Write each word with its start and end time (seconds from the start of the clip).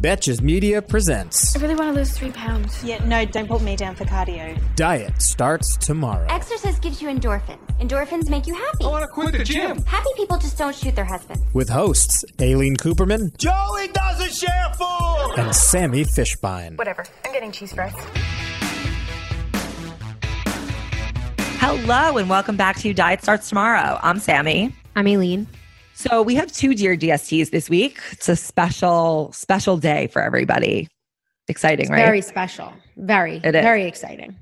Betches 0.00 0.40
Media 0.40 0.80
presents 0.80 1.54
I 1.54 1.60
really 1.60 1.74
want 1.74 1.92
to 1.92 1.98
lose 1.98 2.12
three 2.16 2.30
pounds. 2.30 2.82
Yeah, 2.82 3.04
no, 3.04 3.24
don't 3.26 3.46
put 3.48 3.60
me 3.60 3.76
down 3.76 3.94
for 3.94 4.04
cardio. 4.04 4.58
Diet 4.74 5.20
Starts 5.20 5.76
Tomorrow. 5.76 6.26
Exercise 6.30 6.78
gives 6.78 7.02
you 7.02 7.08
endorphins. 7.08 7.58
Endorphins 7.80 8.30
make 8.30 8.46
you 8.46 8.54
happy. 8.54 8.84
I 8.84 8.88
want 8.88 9.02
to 9.02 9.08
quit 9.08 9.32
the 9.32 9.44
gym. 9.44 9.84
Happy 9.84 10.08
people 10.16 10.38
just 10.38 10.56
don't 10.56 10.74
shoot 10.74 10.94
their 10.96 11.04
husbands. 11.04 11.42
With 11.52 11.68
hosts 11.68 12.24
Aleen 12.38 12.76
Kuperman 12.76 13.36
Joey 13.36 13.88
doesn't 13.88 14.32
share 14.32 14.72
food. 14.78 15.34
and 15.36 15.54
Sammy 15.54 16.04
Fishbein. 16.04 16.78
Whatever. 16.78 17.04
I'm 17.26 17.32
getting 17.32 17.52
cheese 17.52 17.74
fries. 17.74 17.92
Hello 21.58 22.16
and 22.16 22.30
welcome 22.30 22.56
back 22.56 22.78
to 22.78 22.94
Diet 22.94 23.22
Starts 23.22 23.50
Tomorrow. 23.50 23.98
I'm 24.02 24.18
Sammy. 24.18 24.74
I'm 24.96 25.04
Aleen. 25.04 25.46
So 26.00 26.22
we 26.22 26.34
have 26.36 26.50
two 26.50 26.74
Dear 26.74 26.96
DSTs 26.96 27.50
this 27.50 27.68
week. 27.68 28.00
It's 28.12 28.30
a 28.30 28.34
special, 28.34 29.30
special 29.34 29.76
day 29.76 30.06
for 30.06 30.22
everybody. 30.22 30.88
Exciting, 31.46 31.90
right? 31.90 31.98
Very 31.98 32.22
special. 32.22 32.72
Very, 32.96 33.36
It 33.44 33.54
is. 33.54 33.60
very 33.62 33.84
exciting. 33.84 34.34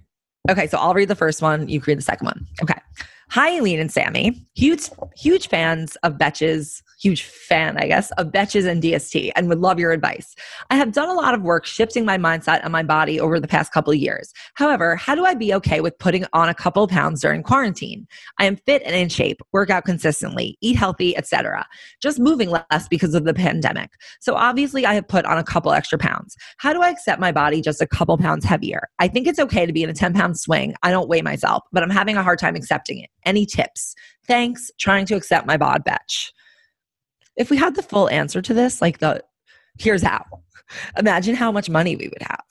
Okay, 0.48 0.68
so 0.68 0.78
I'll 0.78 0.94
read 0.94 1.08
the 1.08 1.16
first 1.16 1.42
one. 1.42 1.68
You 1.68 1.80
can 1.80 1.91
read 1.91 1.98
the 1.98 2.02
second 2.02 2.27
one. 2.27 2.46
Okay. 2.62 2.78
Hi, 3.30 3.58
Aleen 3.58 3.80
and 3.80 3.91
Sammy. 3.91 4.46
Huge, 4.55 4.88
huge 5.16 5.48
fans 5.48 5.96
of 6.05 6.12
Betches. 6.12 6.80
Huge 7.00 7.22
fan, 7.22 7.77
I 7.78 7.86
guess, 7.86 8.10
of 8.12 8.28
Betches 8.28 8.66
and 8.66 8.82
DST, 8.82 9.30
and 9.36 9.48
would 9.48 9.60
love 9.60 9.78
your 9.78 9.92
advice. 9.92 10.34
I 10.70 10.74
have 10.74 10.92
done 10.92 11.08
a 11.08 11.14
lot 11.14 11.32
of 11.32 11.42
work 11.42 11.64
shifting 11.64 12.05
my 12.05 12.18
mindset 12.18 12.60
and 12.64 12.72
my 12.72 12.82
body 12.82 13.20
over 13.20 13.38
the 13.38 13.46
past 13.46 13.72
couple 13.72 13.94
years. 13.94 14.32
However, 14.55 14.96
how 14.96 15.14
do 15.14 15.24
I 15.24 15.34
be 15.34 15.55
okay 15.55 15.80
with 15.80 15.98
putting 15.98 16.24
on 16.32 16.48
a 16.48 16.55
couple 16.55 16.88
pounds 16.88 17.20
during 17.20 17.44
quarantine? 17.44 18.08
I 18.38 18.46
am 18.46 18.56
fit 18.56 18.82
and 18.84 18.96
in 18.96 19.08
shape, 19.08 19.40
work 19.52 19.70
out 19.70 19.84
consistently, 19.84 20.58
eat 20.60 20.77
healthy, 20.77 21.16
etc. 21.16 21.66
Just 22.02 22.18
moving 22.18 22.50
less 22.50 22.88
because 22.90 23.14
of 23.14 23.24
the 23.24 23.34
pandemic. 23.34 23.90
So 24.20 24.34
obviously, 24.34 24.84
I 24.84 24.94
have 24.94 25.06
put 25.06 25.24
on 25.24 25.38
a 25.38 25.44
couple 25.44 25.72
extra 25.72 25.98
pounds. 25.98 26.36
How 26.56 26.72
do 26.72 26.83
I 26.83 26.90
accept 26.90 27.20
my 27.20 27.30
body 27.30 27.60
just 27.60 27.80
a 27.80 27.86
couple 27.86 28.18
pounds 28.18 28.44
heavier? 28.44 28.88
I 28.98 29.06
think 29.06 29.28
it's 29.28 29.38
okay 29.38 29.66
to 29.66 29.72
be 29.72 29.84
in 29.84 29.90
a 29.90 29.94
10 29.94 30.14
pound 30.14 30.38
swing. 30.38 30.74
I 30.83 30.90
don't 30.90 31.08
weigh 31.08 31.22
myself, 31.22 31.62
but 31.70 31.84
I'm 31.84 31.90
having 31.90 32.16
a 32.16 32.24
hard 32.24 32.40
time 32.40 32.56
accepting 32.56 32.98
it. 32.98 33.10
Any 33.24 33.46
tips? 33.46 33.94
Thanks. 34.27 34.70
Trying 34.78 35.06
to 35.06 35.14
accept 35.14 35.46
my 35.46 35.56
bod 35.56 35.84
betch. 35.84 36.33
If 37.39 37.50
we 37.50 37.56
had 37.56 37.75
the 37.77 37.83
full 37.83 38.11
answer 38.11 38.42
to 38.42 38.53
this, 38.53 38.83
like 38.83 38.98
the 38.98 39.22
here's 39.78 40.03
how. 40.03 40.25
Imagine 40.98 41.34
how 41.34 41.50
much 41.50 41.70
money 41.70 41.97
we 41.97 42.08
would 42.08 42.22
have. 42.22 42.45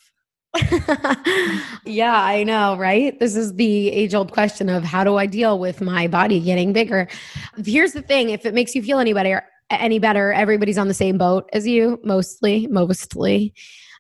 yeah, 1.86 2.24
I 2.24 2.44
know, 2.44 2.76
right? 2.78 3.20
This 3.20 3.36
is 3.36 3.54
the 3.56 3.90
age 3.92 4.16
old 4.16 4.32
question 4.32 4.70
of 4.70 4.84
how 4.84 5.04
do 5.04 5.18
I 5.18 5.26
deal 5.26 5.60
with 5.60 5.82
my 5.82 6.08
body 6.08 6.40
getting 6.40 6.74
bigger? 6.74 7.08
Here's 7.64 7.92
the 7.92 8.02
thing 8.02 8.32
if 8.32 8.46
it 8.46 8.54
makes 8.54 8.74
you 8.74 8.82
feel 8.82 8.98
any 8.98 9.14
better, 9.14 9.44
any 9.70 10.00
better, 10.00 10.32
everybody's 10.34 10.78
on 10.78 10.88
the 10.88 10.94
same 10.94 11.18
boat 11.18 11.50
as 11.54 11.68
you, 11.68 12.00
mostly, 12.04 12.66
mostly. 12.68 13.54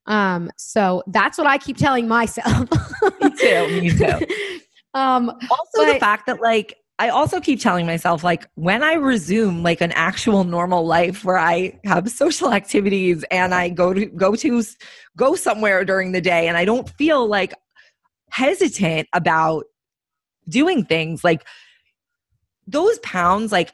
Um, 0.07 0.49
so 0.57 1.03
that's 1.07 1.37
what 1.37 1.47
I 1.47 1.57
keep 1.57 1.77
telling 1.77 2.07
myself. 2.07 2.69
Me 3.21 3.29
too. 3.37 3.81
Me 3.81 3.89
too. 3.89 4.25
um, 4.93 5.29
Also, 5.29 5.93
the 5.93 5.99
fact 5.99 6.25
that 6.27 6.41
like 6.41 6.77
I 6.99 7.09
also 7.09 7.39
keep 7.39 7.59
telling 7.59 7.85
myself 7.85 8.23
like 8.23 8.47
when 8.55 8.81
I 8.81 8.93
resume 8.93 9.61
like 9.61 9.81
an 9.81 9.91
actual 9.91 10.43
normal 10.43 10.85
life 10.85 11.23
where 11.23 11.37
I 11.37 11.79
have 11.83 12.09
social 12.09 12.53
activities 12.53 13.23
and 13.29 13.53
I 13.53 13.69
go 13.69 13.93
to 13.93 14.05
go 14.05 14.35
to 14.35 14.63
go 15.15 15.35
somewhere 15.35 15.85
during 15.85 16.11
the 16.11 16.21
day 16.21 16.47
and 16.47 16.57
I 16.57 16.65
don't 16.65 16.89
feel 16.91 17.27
like 17.27 17.53
hesitant 18.29 19.07
about 19.13 19.65
doing 20.49 20.83
things 20.83 21.23
like 21.23 21.45
those 22.65 22.99
pounds 22.99 23.51
like 23.51 23.71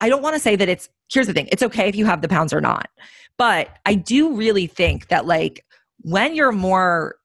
I 0.00 0.08
don't 0.08 0.22
want 0.22 0.34
to 0.34 0.40
say 0.40 0.56
that 0.56 0.68
it's 0.68 0.88
here's 1.12 1.26
the 1.26 1.32
thing 1.32 1.48
it's 1.50 1.62
okay 1.62 1.88
if 1.88 1.96
you 1.96 2.06
have 2.06 2.22
the 2.22 2.28
pounds 2.28 2.52
or 2.52 2.60
not 2.60 2.88
but 3.36 3.78
I 3.84 3.94
do 3.94 4.34
really 4.34 4.66
think 4.66 5.08
that 5.08 5.26
like 5.26 5.64
when 6.02 6.34
you're 6.34 6.52
more 6.52 7.16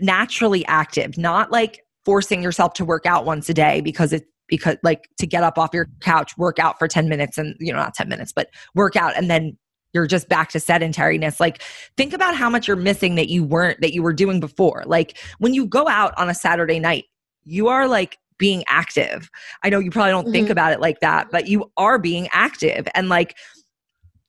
naturally 0.00 0.64
active 0.66 1.16
not 1.16 1.50
like 1.50 1.84
forcing 2.04 2.42
yourself 2.42 2.74
to 2.74 2.84
work 2.84 3.06
out 3.06 3.24
once 3.24 3.48
a 3.48 3.54
day 3.54 3.80
because 3.80 4.12
it 4.12 4.26
because 4.52 4.76
like 4.82 5.08
to 5.18 5.26
get 5.26 5.42
up 5.42 5.56
off 5.56 5.70
your 5.72 5.88
couch 6.00 6.36
work 6.36 6.58
out 6.58 6.78
for 6.78 6.86
10 6.86 7.08
minutes 7.08 7.38
and 7.38 7.56
you 7.58 7.72
know 7.72 7.78
not 7.78 7.94
10 7.94 8.06
minutes 8.06 8.32
but 8.32 8.48
work 8.74 8.96
out 8.96 9.16
and 9.16 9.30
then 9.30 9.56
you're 9.94 10.06
just 10.06 10.28
back 10.28 10.48
to 10.50 10.58
sedentariness. 10.58 11.38
Like 11.40 11.62
think 11.96 12.12
about 12.12 12.34
how 12.34 12.48
much 12.48 12.66
you're 12.66 12.76
missing 12.78 13.14
that 13.14 13.28
you 13.28 13.44
weren't 13.44 13.80
that 13.80 13.92
you 13.92 14.02
were 14.02 14.12
doing 14.12 14.40
before. 14.40 14.82
Like 14.86 15.18
when 15.38 15.52
you 15.54 15.66
go 15.66 15.88
out 15.88 16.12
on 16.18 16.28
a 16.28 16.34
saturday 16.34 16.78
night 16.78 17.06
you 17.44 17.68
are 17.68 17.88
like 17.88 18.18
being 18.38 18.62
active. 18.68 19.30
I 19.62 19.70
know 19.70 19.78
you 19.78 19.90
probably 19.90 20.10
don't 20.12 20.30
think 20.30 20.48
Mhm. 20.48 20.52
about 20.52 20.72
it 20.72 20.80
like 20.80 21.00
that 21.00 21.28
but 21.30 21.48
you 21.48 21.70
are 21.78 21.98
being 21.98 22.28
active. 22.32 22.86
And 22.94 23.08
like 23.08 23.36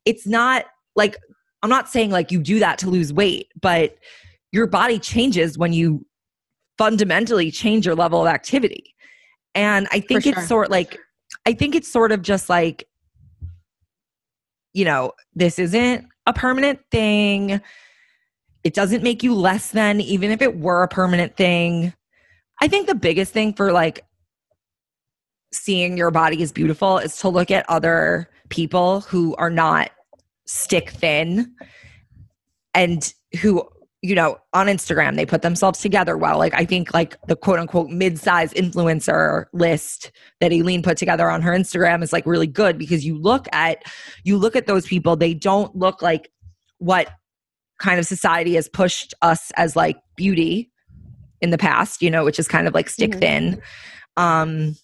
it's 0.06 0.26
not 0.26 0.64
like 0.96 1.16
i'm 1.62 1.70
not 1.70 1.88
saying 1.88 2.10
like 2.10 2.30
you 2.30 2.38
do 2.40 2.58
that 2.60 2.78
to 2.78 2.88
lose 2.88 3.12
weight 3.12 3.48
but 3.60 3.96
your 4.52 4.66
body 4.66 4.98
changes 4.98 5.58
when 5.58 5.72
you 5.72 6.04
fundamentally 6.78 7.50
change 7.50 7.86
your 7.86 7.94
level 7.94 8.20
of 8.20 8.26
activity 8.26 8.93
and 9.54 9.86
i 9.90 10.00
think 10.00 10.22
For 10.22 10.28
it's 10.30 10.38
sure. 10.38 10.46
sort 10.46 10.70
like 10.70 10.98
i 11.46 11.52
think 11.52 11.74
it's 11.74 11.88
sort 11.88 12.12
of 12.12 12.22
just 12.22 12.48
like 12.48 12.86
you 14.72 14.84
know 14.84 15.12
this 15.34 15.58
isn't 15.58 16.06
a 16.26 16.32
permanent 16.32 16.80
thing 16.90 17.60
it 18.64 18.74
doesn't 18.74 19.02
make 19.02 19.22
you 19.22 19.34
less 19.34 19.70
than 19.70 20.00
even 20.00 20.30
if 20.30 20.40
it 20.40 20.58
were 20.58 20.82
a 20.82 20.88
permanent 20.88 21.36
thing 21.36 21.92
i 22.60 22.68
think 22.68 22.86
the 22.86 22.94
biggest 22.94 23.32
thing 23.32 23.52
for 23.52 23.72
like 23.72 24.04
seeing 25.52 25.96
your 25.96 26.10
body 26.10 26.42
is 26.42 26.50
beautiful 26.50 26.98
is 26.98 27.16
to 27.18 27.28
look 27.28 27.50
at 27.50 27.68
other 27.68 28.28
people 28.48 29.00
who 29.02 29.34
are 29.36 29.50
not 29.50 29.90
stick 30.46 30.90
thin 30.90 31.54
and 32.74 33.14
who 33.40 33.66
you 34.04 34.14
know 34.14 34.36
on 34.52 34.66
instagram 34.66 35.16
they 35.16 35.24
put 35.24 35.40
themselves 35.40 35.80
together 35.80 36.18
well. 36.18 36.38
Like 36.38 36.52
i 36.54 36.64
think 36.66 36.92
like 36.92 37.16
the 37.26 37.34
quote 37.34 37.58
unquote 37.58 37.88
mid-size 37.88 38.52
influencer 38.52 39.46
list 39.54 40.12
that 40.40 40.52
Aleen 40.52 40.82
put 40.82 40.98
together 40.98 41.30
on 41.30 41.40
her 41.40 41.52
instagram 41.52 42.02
is 42.02 42.12
like 42.12 42.26
really 42.26 42.46
good 42.46 42.76
because 42.76 43.06
you 43.06 43.16
look 43.16 43.48
at 43.52 43.82
you 44.22 44.36
look 44.36 44.54
at 44.56 44.66
those 44.66 44.86
people. 44.86 45.16
They 45.16 45.32
don't 45.32 45.74
look 45.74 46.02
like 46.02 46.30
what 46.78 47.08
kind 47.80 47.98
of 47.98 48.04
society 48.04 48.54
has 48.56 48.68
pushed 48.68 49.14
us 49.22 49.50
as 49.56 49.74
like 49.74 49.96
beauty 50.16 50.70
in 51.40 51.48
the 51.50 51.58
past 51.58 52.02
you 52.02 52.10
know 52.10 52.24
which 52.24 52.38
is 52.38 52.46
kind 52.46 52.68
of 52.68 52.74
like 52.74 52.90
stick 52.90 53.12
Mhm. 53.12 53.20
thin. 53.20 53.62
Um 54.18 54.76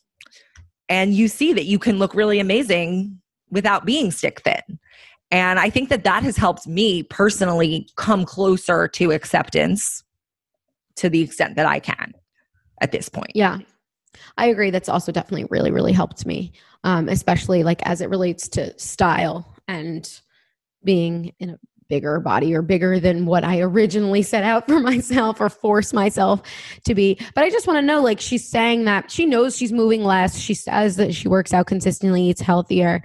and 0.88 1.12
you 1.14 1.28
see 1.28 1.52
that 1.52 1.66
you 1.66 1.78
can 1.78 1.98
look 1.98 2.14
really 2.14 2.40
amazing 2.40 3.20
without 3.50 3.84
being 3.84 4.10
stick 4.10 4.40
thin 4.40 4.78
and 5.30 5.58
I 5.58 5.70
think 5.70 5.88
that 5.90 6.04
that 6.04 6.22
has 6.22 6.36
helped 6.36 6.66
me 6.66 7.02
personally 7.04 7.88
come 7.96 8.24
closer 8.24 8.88
to 8.88 9.12
acceptance 9.12 10.02
to 10.96 11.08
the 11.08 11.20
extent 11.20 11.56
that 11.56 11.66
I 11.66 11.78
can 11.78 12.12
at 12.80 12.92
this 12.92 13.08
point. 13.08 13.32
Yeah. 13.34 13.58
I 14.36 14.46
agree. 14.46 14.70
That's 14.70 14.88
also 14.88 15.12
definitely 15.12 15.46
really, 15.50 15.70
really 15.70 15.92
helped 15.92 16.26
me, 16.26 16.52
um, 16.84 17.08
especially 17.08 17.62
like 17.62 17.80
as 17.86 18.00
it 18.00 18.10
relates 18.10 18.48
to 18.50 18.76
style 18.78 19.54
and 19.68 20.10
being 20.82 21.32
in 21.38 21.50
a 21.50 21.58
bigger 21.88 22.20
body 22.20 22.54
or 22.54 22.62
bigger 22.62 22.98
than 22.98 23.26
what 23.26 23.44
I 23.44 23.60
originally 23.60 24.22
set 24.22 24.44
out 24.44 24.66
for 24.66 24.80
myself 24.80 25.40
or 25.40 25.48
force 25.48 25.92
myself 25.92 26.42
to 26.84 26.94
be. 26.94 27.18
But 27.34 27.44
I 27.44 27.50
just 27.50 27.66
want 27.66 27.78
to 27.78 27.82
know 27.82 28.00
like 28.00 28.20
she's 28.20 28.48
saying 28.48 28.84
that 28.84 29.10
she 29.10 29.26
knows 29.26 29.56
she's 29.56 29.72
moving 29.72 30.04
less. 30.04 30.38
She 30.38 30.54
says 30.54 30.96
that 30.96 31.14
she 31.14 31.28
works 31.28 31.52
out 31.52 31.66
consistently, 31.66 32.22
eats 32.22 32.40
healthier, 32.40 33.02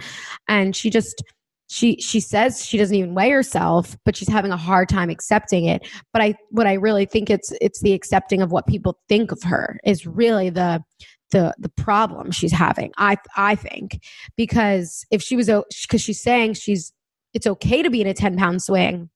and 0.48 0.76
she 0.76 0.90
just 0.90 1.24
she 1.68 1.98
she 2.00 2.20
says 2.20 2.64
she 2.64 2.78
doesn't 2.78 2.96
even 2.96 3.16
weigh 3.16 3.30
herself 3.30 3.98
but 4.06 4.16
she's 4.16 4.30
having 4.30 4.52
a 4.52 4.58
hard 4.58 4.88
time 4.88 5.10
accepting 5.10 5.66
it. 5.66 5.88
But 6.14 6.22
i 6.22 6.36
what 6.52 6.68
i 6.68 6.74
really 6.74 7.06
think 7.06 7.30
it's 7.30 7.52
it's 7.62 7.82
the 7.82 7.94
accepting 7.94 8.42
of 8.42 8.52
what 8.52 8.68
people 8.68 9.00
think 9.10 9.32
of 9.32 9.42
her 9.44 9.80
is 9.84 10.06
really 10.06 10.50
the 10.50 10.84
the 11.32 11.54
the 11.58 11.70
problem 11.70 12.32
she's 12.32 12.52
having 12.52 12.92
i 12.98 13.18
i 13.36 13.56
think. 13.56 14.00
Because 14.36 15.06
if 15.12 15.22
she 15.22 15.36
was 15.36 15.50
because 15.84 16.02
she's 16.02 16.22
saying 16.22 16.54
she's 16.54 16.94
it's 17.34 17.48
okay 17.48 17.82
to 17.82 17.90
be 17.90 18.02
in 18.02 18.08
a 18.08 18.14
10 18.14 18.38
pound 18.38 18.62
swing 18.62 19.10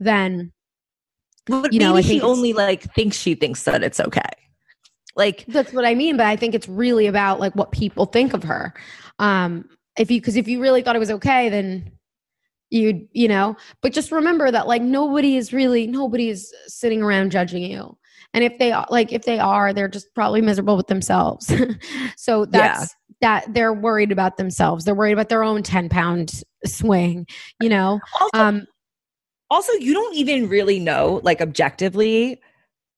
then 0.00 0.52
But 1.46 1.72
You 1.72 1.80
know, 1.80 1.94
maybe 1.94 2.08
she 2.08 2.20
only 2.22 2.52
like 2.52 2.92
thinks 2.94 3.16
she 3.16 3.34
thinks 3.34 3.62
that 3.64 3.82
it's 3.82 4.00
okay. 4.00 4.20
Like 5.14 5.44
that's 5.46 5.74
what 5.74 5.84
i 5.84 5.94
mean 5.94 6.16
but 6.16 6.24
i 6.24 6.36
think 6.36 6.54
it's 6.54 6.68
really 6.68 7.06
about 7.06 7.38
like 7.40 7.54
what 7.54 7.72
people 7.72 8.06
think 8.06 8.32
of 8.32 8.44
her. 8.44 8.72
Um 9.18 9.68
if 9.98 10.10
you 10.10 10.20
because 10.20 10.36
if 10.36 10.48
you 10.48 10.60
really 10.60 10.82
thought 10.82 10.96
it 10.96 11.00
was 11.00 11.10
okay, 11.10 11.48
then 11.48 11.90
you'd 12.70 13.06
you 13.12 13.28
know. 13.28 13.56
But 13.82 13.92
just 13.92 14.12
remember 14.12 14.50
that 14.50 14.66
like 14.66 14.82
nobody 14.82 15.36
is 15.36 15.52
really 15.52 15.86
nobody 15.86 16.28
is 16.28 16.52
sitting 16.66 17.02
around 17.02 17.30
judging 17.30 17.62
you. 17.62 17.96
And 18.34 18.44
if 18.44 18.58
they 18.58 18.72
are 18.72 18.86
like 18.90 19.12
if 19.12 19.24
they 19.24 19.38
are, 19.38 19.72
they're 19.72 19.88
just 19.88 20.14
probably 20.14 20.40
miserable 20.40 20.76
with 20.76 20.86
themselves. 20.86 21.52
so 22.16 22.44
that's 22.46 22.94
that 23.20 23.52
they're 23.54 23.72
worried 23.72 24.10
about 24.10 24.36
themselves. 24.36 24.84
They're 24.84 24.94
worried 24.94 25.12
about 25.12 25.28
their 25.28 25.44
own 25.44 25.62
10 25.62 25.88
pound 25.88 26.42
swing, 26.64 27.26
you 27.60 27.68
know. 27.68 28.00
Also, 28.20 28.30
Um 28.34 28.66
also 29.52 29.72
you 29.74 29.92
don't 29.92 30.16
even 30.16 30.48
really 30.48 30.78
know 30.78 31.20
like 31.24 31.42
objectively 31.42 32.40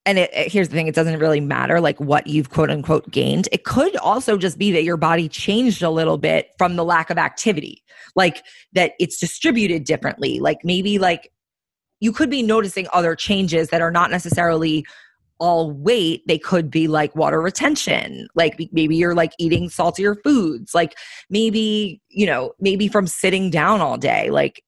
and 0.06 0.18
it, 0.18 0.30
it- 0.34 0.52
here's 0.52 0.68
the 0.68 0.74
thing 0.74 0.86
it 0.86 0.94
doesn't 0.94 1.18
really 1.18 1.40
matter 1.40 1.80
like 1.80 1.98
what 2.00 2.26
you've 2.26 2.50
quote 2.50 2.70
unquote 2.70 3.10
gained. 3.10 3.48
It 3.52 3.64
could 3.64 3.96
also 3.96 4.36
just 4.36 4.58
be 4.58 4.70
that 4.72 4.84
your 4.84 4.96
body 4.96 5.28
changed 5.28 5.82
a 5.82 5.90
little 5.90 6.18
bit 6.18 6.50
from 6.58 6.76
the 6.76 6.84
lack 6.84 7.10
of 7.10 7.18
activity 7.18 7.82
like 8.16 8.42
that 8.72 8.92
it's 8.98 9.18
distributed 9.18 9.84
differently. 9.84 10.40
Like 10.40 10.58
maybe 10.64 10.98
like 10.98 11.30
you 12.00 12.12
could 12.12 12.30
be 12.30 12.42
noticing 12.42 12.86
other 12.92 13.14
changes 13.16 13.68
that 13.68 13.80
are 13.80 13.90
not 13.90 14.10
necessarily 14.10 14.84
all 15.40 15.72
weight. 15.72 16.22
They 16.28 16.38
could 16.38 16.70
be 16.70 16.86
like 16.86 17.14
water 17.16 17.40
retention. 17.40 18.28
Like 18.34 18.56
maybe 18.72 18.96
you're 18.96 19.14
like 19.14 19.32
eating 19.38 19.68
saltier 19.68 20.14
foods. 20.14 20.74
Like 20.74 20.94
maybe 21.30 22.00
you 22.08 22.26
know 22.26 22.52
maybe 22.60 22.88
from 22.88 23.06
sitting 23.06 23.50
down 23.50 23.80
all 23.80 23.96
day. 23.96 24.30
Like 24.30 24.62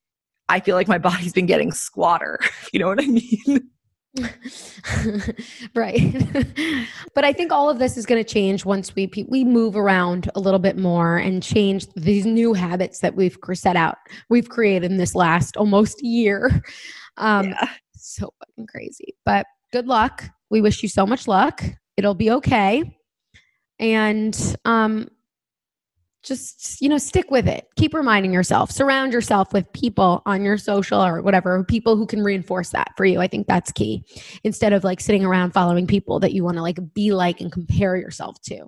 i 0.48 0.60
feel 0.60 0.76
like 0.76 0.88
my 0.88 0.98
body's 1.10 1.32
been 1.32 1.46
getting 1.46 1.72
squatter. 1.72 2.38
You 2.72 2.80
know 2.80 2.88
what 2.88 3.00
i 3.02 3.06
mean 3.06 3.70
right. 5.74 6.12
but 7.14 7.24
I 7.24 7.32
think 7.32 7.52
all 7.52 7.68
of 7.70 7.78
this 7.78 7.96
is 7.96 8.06
going 8.06 8.22
to 8.22 8.28
change 8.32 8.64
once 8.64 8.94
we 8.94 9.10
we 9.28 9.44
move 9.44 9.76
around 9.76 10.30
a 10.34 10.40
little 10.40 10.58
bit 10.58 10.76
more 10.76 11.16
and 11.16 11.42
change 11.42 11.86
these 11.94 12.26
new 12.26 12.54
habits 12.54 13.00
that 13.00 13.14
we've 13.14 13.38
set 13.54 13.76
out. 13.76 13.96
We've 14.28 14.48
created 14.48 14.90
in 14.90 14.96
this 14.98 15.14
last 15.14 15.56
almost 15.56 16.02
year. 16.02 16.62
Um 17.18 17.46
Yeah. 17.48 17.68
so 17.96 18.30
fucking 18.40 18.66
crazy. 18.66 19.14
But 19.24 19.46
good 19.72 19.86
luck. 19.86 20.24
We 20.50 20.60
wish 20.60 20.82
you 20.82 20.88
so 20.90 21.06
much 21.06 21.26
luck. 21.26 21.64
It'll 21.96 22.12
be 22.14 22.30
okay. 22.30 22.98
And 23.78 24.36
um 24.66 25.08
just 26.26 26.80
you 26.80 26.88
know 26.88 26.98
stick 26.98 27.30
with 27.30 27.46
it. 27.46 27.66
Keep 27.76 27.94
reminding 27.94 28.32
yourself. 28.32 28.70
Surround 28.70 29.12
yourself 29.12 29.52
with 29.52 29.72
people 29.72 30.22
on 30.26 30.42
your 30.42 30.58
social 30.58 31.02
or 31.02 31.22
whatever 31.22 31.64
people 31.64 31.96
who 31.96 32.06
can 32.06 32.22
reinforce 32.22 32.70
that 32.70 32.88
for 32.96 33.04
you. 33.04 33.20
I 33.20 33.28
think 33.28 33.46
that's 33.46 33.72
key. 33.72 34.04
Instead 34.44 34.72
of 34.72 34.84
like 34.84 35.00
sitting 35.00 35.24
around 35.24 35.52
following 35.52 35.86
people 35.86 36.20
that 36.20 36.32
you 36.32 36.44
want 36.44 36.56
to 36.56 36.62
like 36.62 36.78
be 36.94 37.12
like 37.12 37.40
and 37.40 37.52
compare 37.52 37.96
yourself 37.96 38.40
to. 38.42 38.66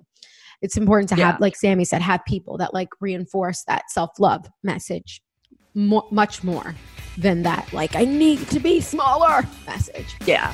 It's 0.61 0.77
important 0.77 1.09
to 1.09 1.15
have 1.15 1.39
like 1.39 1.55
sammy 1.55 1.85
said 1.85 2.01
have 2.01 2.23
people 2.25 2.57
that 2.57 2.73
like 2.73 2.89
reinforce 2.99 3.63
that 3.67 3.89
self-love 3.91 4.45
message 4.63 5.21
mo- 5.73 6.07
much 6.11 6.43
more 6.43 6.75
than 7.17 7.43
that 7.43 7.71
like 7.73 7.95
i 7.95 8.03
need 8.03 8.45
to 8.49 8.59
be 8.59 8.81
smaller 8.81 9.45
message. 9.65 10.15
Yeah 10.25 10.53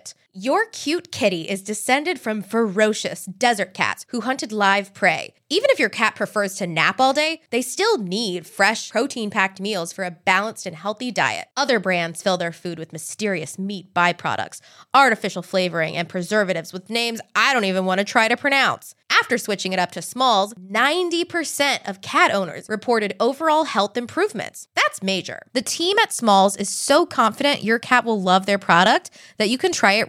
it. 0.00 0.14
Your 0.32 0.66
cute 0.66 1.10
kitty 1.10 1.48
is 1.48 1.60
descended 1.60 2.20
from 2.20 2.40
ferocious 2.40 3.24
desert 3.24 3.74
cats 3.74 4.06
who 4.10 4.20
hunted 4.20 4.52
live 4.52 4.94
prey. 4.94 5.34
Even 5.48 5.70
if 5.70 5.80
your 5.80 5.88
cat 5.88 6.14
prefers 6.14 6.54
to 6.54 6.68
nap 6.68 7.00
all 7.00 7.12
day, 7.12 7.40
they 7.50 7.60
still 7.60 7.98
need 7.98 8.46
fresh, 8.46 8.92
protein 8.92 9.30
packed 9.30 9.60
meals 9.60 9.92
for 9.92 10.04
a 10.04 10.12
balanced 10.12 10.66
and 10.66 10.76
healthy 10.76 11.10
diet. 11.10 11.48
Other 11.56 11.80
brands 11.80 12.22
fill 12.22 12.36
their 12.36 12.52
food 12.52 12.78
with 12.78 12.92
mysterious 12.92 13.58
meat 13.58 13.92
byproducts, 13.92 14.60
artificial 14.94 15.42
flavoring, 15.42 15.96
and 15.96 16.08
preservatives 16.08 16.72
with 16.72 16.90
names 16.90 17.20
I 17.34 17.52
don't 17.52 17.64
even 17.64 17.84
want 17.84 17.98
to 17.98 18.04
try 18.04 18.28
to 18.28 18.36
pronounce. 18.36 18.94
After 19.10 19.36
switching 19.38 19.72
it 19.72 19.80
up 19.80 19.90
to 19.92 20.02
Smalls, 20.02 20.54
90% 20.54 21.88
of 21.88 22.00
cat 22.00 22.32
owners 22.32 22.68
reported 22.68 23.16
overall 23.18 23.64
health 23.64 23.96
improvements. 23.96 24.68
That's 24.76 25.02
major. 25.02 25.42
The 25.52 25.62
team 25.62 25.98
at 25.98 26.12
Smalls 26.12 26.56
is 26.56 26.68
so 26.68 27.04
confident 27.06 27.64
your 27.64 27.80
cat 27.80 28.04
will 28.04 28.22
love 28.22 28.46
their 28.46 28.58
product 28.58 29.10
that 29.38 29.50
you 29.50 29.58
can 29.58 29.72
try 29.72 29.94
it 29.94 30.08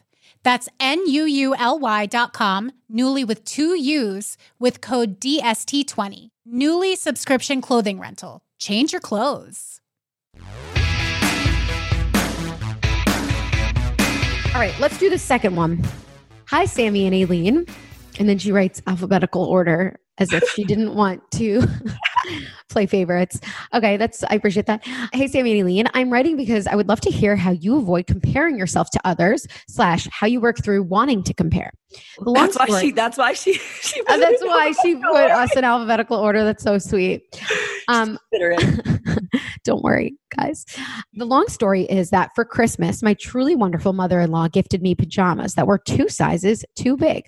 That's 0.43 0.67
N-U-U-L-Y 0.79 2.05
dot 2.07 2.33
com, 2.33 2.71
Nuuly 2.91 3.27
with 3.27 3.43
two 3.45 3.77
U's 3.77 4.37
with 4.59 4.81
code 4.81 5.19
DST20. 5.19 6.29
Nuuly 6.47 6.95
subscription 6.95 7.61
clothing 7.61 7.99
rental. 7.99 8.41
Change 8.57 8.91
your 8.91 9.01
clothes. 9.01 9.79
All 14.53 14.59
right, 14.59 14.77
let's 14.79 14.97
do 14.97 15.09
the 15.09 15.17
second 15.17 15.55
one. 15.55 15.83
Hi, 16.47 16.65
Sammy 16.65 17.05
and 17.05 17.15
Aleen. 17.15 17.69
And 18.19 18.27
then 18.27 18.37
she 18.37 18.51
writes 18.51 18.81
alphabetical 18.85 19.45
order 19.45 19.97
as 20.17 20.33
if 20.33 20.43
she 20.49 20.63
didn't 20.65 20.93
want 20.93 21.23
to 21.31 21.63
Play 22.69 22.85
favorites. 22.85 23.39
Okay, 23.73 23.97
that's 23.97 24.23
I 24.23 24.35
appreciate 24.35 24.65
that. 24.67 24.85
Hey, 25.13 25.27
Sammy 25.27 25.59
and 25.59 25.67
Aleen, 25.67 25.87
I'm 25.93 26.09
writing 26.11 26.37
because 26.37 26.67
I 26.67 26.75
would 26.75 26.87
love 26.87 27.01
to 27.01 27.11
hear 27.11 27.35
how 27.35 27.51
you 27.51 27.77
avoid 27.77 28.07
comparing 28.07 28.57
yourself 28.57 28.89
to 28.91 28.99
others, 29.03 29.45
slash 29.67 30.07
how 30.11 30.27
you 30.27 30.39
work 30.39 30.63
through 30.63 30.83
wanting 30.83 31.23
to 31.23 31.33
compare. 31.33 31.71
That's 32.33 32.57
why 32.57 32.65
story- 32.65 32.81
she. 32.81 32.91
That's 32.91 33.17
why 33.17 33.33
she. 33.33 33.53
she 33.81 33.99
Uh, 34.01 34.03
put 34.13 34.19
that's 34.19 34.43
why 34.43 34.73
she 34.81 34.95
put 34.95 35.31
us 35.31 35.55
in 35.55 35.63
alphabetical 35.63 36.17
order. 36.17 36.43
That's 36.43 36.63
so 36.63 36.77
sweet. 36.77 37.23
Um. 37.87 38.17
don't 39.63 39.83
worry, 39.83 40.15
guys. 40.37 40.65
The 41.13 41.25
long 41.25 41.47
story 41.47 41.83
is 41.83 42.09
that 42.09 42.31
for 42.35 42.43
Christmas, 42.43 43.03
my 43.03 43.13
truly 43.13 43.55
wonderful 43.55 43.93
mother 43.93 44.19
in 44.19 44.31
law 44.31 44.47
gifted 44.47 44.81
me 44.81 44.95
pajamas 44.95 45.53
that 45.53 45.67
were 45.67 45.77
two 45.77 46.09
sizes 46.09 46.65
too 46.75 46.97
big. 46.97 47.25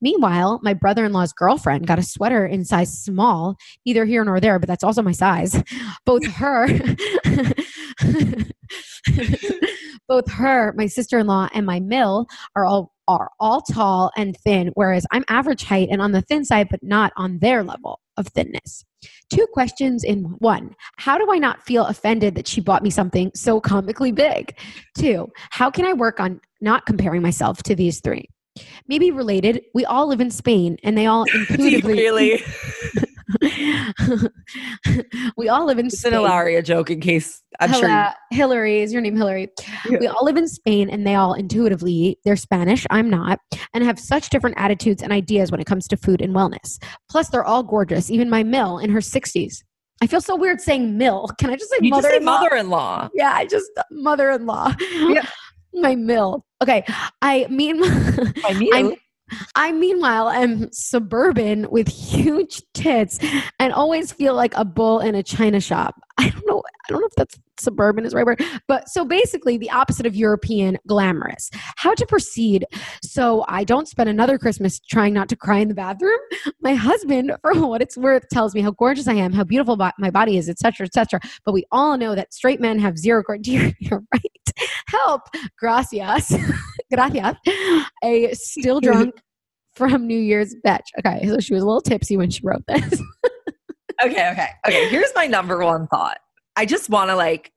Meanwhile, 0.00 0.60
my 0.62 0.72
brother 0.74 1.04
in 1.04 1.12
law's 1.12 1.32
girlfriend 1.32 1.86
got 1.86 1.98
a 1.98 2.02
sweater 2.02 2.46
in 2.46 2.64
size 2.64 2.96
small, 2.96 3.56
neither 3.84 4.04
here 4.04 4.24
nor 4.24 4.40
there, 4.40 4.58
but 4.58 4.68
that's 4.68 4.84
also 4.84 5.02
my 5.02 5.12
size. 5.12 5.62
Both 6.06 6.26
her. 6.26 6.68
both 10.08 10.30
her 10.30 10.72
my 10.76 10.86
sister-in-law 10.86 11.48
and 11.54 11.66
my 11.66 11.80
mill 11.80 12.26
are 12.56 12.64
all 12.64 12.92
are 13.08 13.30
all 13.38 13.60
tall 13.60 14.10
and 14.16 14.36
thin 14.38 14.70
whereas 14.74 15.06
i'm 15.12 15.24
average 15.28 15.64
height 15.64 15.88
and 15.90 16.02
on 16.02 16.12
the 16.12 16.22
thin 16.22 16.44
side 16.44 16.68
but 16.70 16.82
not 16.82 17.12
on 17.16 17.38
their 17.38 17.62
level 17.62 18.00
of 18.16 18.26
thinness 18.28 18.84
two 19.32 19.46
questions 19.52 20.04
in 20.04 20.24
one. 20.38 20.74
How 20.96 21.18
do 21.18 21.30
i 21.32 21.38
not 21.38 21.64
feel 21.64 21.86
offended 21.86 22.34
that 22.34 22.46
she 22.46 22.60
bought 22.60 22.82
me 22.82 22.90
something 22.90 23.30
so 23.34 23.60
comically 23.60 24.12
big? 24.12 24.56
Two 24.96 25.30
how 25.50 25.70
can 25.70 25.84
i 25.84 25.92
work 25.92 26.20
on 26.20 26.40
not 26.60 26.86
comparing 26.86 27.22
myself 27.22 27.62
to 27.64 27.74
these 27.74 28.00
three? 28.00 28.28
Maybe 28.88 29.10
related 29.10 29.62
we 29.74 29.84
all 29.84 30.06
live 30.08 30.20
in 30.20 30.30
spain 30.30 30.76
and 30.82 30.96
they 30.96 31.06
all 31.06 31.24
intuitively 31.34 31.94
really? 31.94 32.42
we 35.36 35.48
all 35.48 35.66
live 35.66 35.78
in 35.78 35.86
It's 35.86 35.94
an 36.04 36.10
spain 36.10 36.12
Hilaria 36.12 36.62
joke 36.62 36.90
in 36.90 37.00
case 37.00 37.42
I'm 37.60 37.72
sure. 37.72 37.88
Hello, 37.88 38.10
Hillary 38.30 38.80
is 38.80 38.92
your 38.92 39.02
name, 39.02 39.16
Hillary. 39.16 39.48
Yeah. 39.88 39.98
We 39.98 40.06
all 40.06 40.24
live 40.24 40.36
in 40.36 40.48
Spain 40.48 40.90
and 40.90 41.06
they 41.06 41.14
all 41.14 41.34
intuitively, 41.34 42.18
they're 42.24 42.36
Spanish, 42.36 42.86
I'm 42.90 43.08
not, 43.08 43.38
and 43.72 43.84
have 43.84 43.98
such 43.98 44.30
different 44.30 44.56
attitudes 44.58 45.02
and 45.02 45.12
ideas 45.12 45.50
when 45.50 45.60
it 45.60 45.66
comes 45.66 45.86
to 45.88 45.96
food 45.96 46.20
and 46.20 46.34
wellness. 46.34 46.82
Plus, 47.08 47.28
they're 47.28 47.44
all 47.44 47.62
gorgeous, 47.62 48.10
even 48.10 48.28
my 48.28 48.42
Mill 48.42 48.78
in 48.78 48.90
her 48.90 49.00
60s. 49.00 49.62
I 50.02 50.06
feel 50.06 50.20
so 50.20 50.36
weird 50.36 50.60
saying 50.60 50.98
Mill. 50.98 51.28
Can 51.38 51.50
I 51.50 51.56
just 51.56 51.70
say 51.70 51.88
mother 51.88 52.10
in 52.10 52.24
law? 52.24 52.40
mother-in-law. 52.40 53.08
Yeah, 53.14 53.32
I 53.34 53.46
just, 53.46 53.70
mother 53.90 54.30
in 54.30 54.46
law. 54.46 54.72
Yeah. 54.90 55.26
my 55.74 55.94
Mill. 55.94 56.44
Okay. 56.62 56.84
I 57.22 57.46
mean, 57.50 57.80
I 58.44 58.54
mean, 58.58 58.96
I 59.54 59.72
meanwhile 59.72 60.28
am 60.30 60.70
suburban 60.72 61.70
with 61.70 61.88
huge 61.88 62.62
tits 62.74 63.18
and 63.58 63.72
always 63.72 64.12
feel 64.12 64.34
like 64.34 64.54
a 64.56 64.64
bull 64.64 65.00
in 65.00 65.14
a 65.14 65.22
china 65.22 65.60
shop. 65.60 65.94
I 66.18 66.28
don't 66.28 66.46
know. 66.46 66.62
I 66.66 66.92
don't 66.92 67.00
know 67.00 67.06
if 67.06 67.14
that's 67.16 67.38
suburban 67.58 68.04
is 68.04 68.12
the 68.12 68.16
right 68.16 68.26
word, 68.26 68.42
but 68.68 68.88
so 68.88 69.04
basically 69.04 69.56
the 69.56 69.70
opposite 69.70 70.06
of 70.06 70.14
European 70.14 70.78
glamorous. 70.86 71.50
How 71.76 71.94
to 71.94 72.06
proceed 72.06 72.66
so 73.02 73.44
I 73.48 73.64
don't 73.64 73.88
spend 73.88 74.08
another 74.08 74.38
Christmas 74.38 74.80
trying 74.80 75.14
not 75.14 75.28
to 75.30 75.36
cry 75.36 75.58
in 75.58 75.68
the 75.68 75.74
bathroom. 75.74 76.18
My 76.60 76.74
husband, 76.74 77.32
for 77.42 77.66
what 77.66 77.82
it's 77.82 77.96
worth, 77.96 78.28
tells 78.28 78.54
me 78.54 78.60
how 78.60 78.72
gorgeous 78.72 79.08
I 79.08 79.14
am, 79.14 79.32
how 79.32 79.44
beautiful 79.44 79.76
my 79.98 80.10
body 80.10 80.36
is, 80.36 80.48
etc., 80.48 80.86
etc. 80.86 81.20
But 81.44 81.52
we 81.52 81.64
all 81.70 81.96
know 81.96 82.14
that 82.14 82.34
straight 82.34 82.60
men 82.60 82.78
have 82.78 82.98
zero 82.98 83.22
criteria, 83.22 83.74
right? 83.90 84.22
Help, 84.86 85.22
gracias, 85.58 86.34
gracias. 86.92 87.36
A 88.02 88.32
still 88.34 88.80
drunk 88.82 89.14
from 89.74 90.06
New 90.06 90.18
Year's 90.18 90.54
batch. 90.62 90.88
Okay, 90.98 91.26
so 91.26 91.38
she 91.40 91.54
was 91.54 91.62
a 91.62 91.66
little 91.66 91.80
tipsy 91.80 92.16
when 92.16 92.30
she 92.30 92.40
wrote 92.42 92.64
this. 92.68 93.02
okay, 94.02 94.30
okay, 94.30 94.48
okay. 94.66 94.88
Here's 94.88 95.10
my 95.14 95.26
number 95.26 95.64
one 95.64 95.86
thought. 95.88 96.18
I 96.56 96.66
just 96.66 96.88
want 96.88 97.10
to 97.10 97.16
like, 97.16 97.52